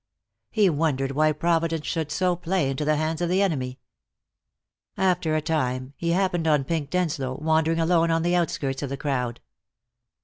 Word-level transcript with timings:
He 0.49 0.67
wondered 0.67 1.11
why 1.11 1.31
Providence 1.31 1.85
should 1.85 2.11
so 2.11 2.35
play 2.35 2.71
into 2.71 2.83
the 2.83 2.95
hands 2.95 3.21
of 3.21 3.29
the 3.29 3.43
enemy. 3.43 3.77
After 4.97 5.35
a 5.35 5.43
time 5.43 5.93
he 5.95 6.09
happened 6.09 6.47
on 6.47 6.63
Pink 6.63 6.89
Denslow, 6.89 7.37
wandering 7.39 7.79
alone 7.79 8.09
on 8.09 8.23
the 8.23 8.35
outskirts 8.35 8.81
of 8.81 8.89
the 8.89 8.97
crowd. 8.97 9.41